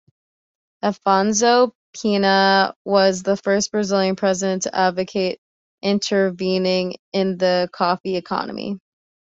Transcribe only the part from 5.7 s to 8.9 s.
intervening in the coffee economy.